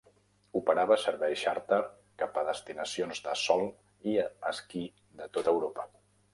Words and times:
Operava 0.59 0.95
serveis 1.01 1.39
xàrter 1.47 1.79
cap 2.23 2.41
a 2.43 2.45
destinacions 2.49 3.23
de 3.29 3.37
sol 3.43 3.63
i 4.15 4.19
esquí 4.55 4.85
de 5.23 5.33
tota 5.39 5.57
Europa. 5.59 5.91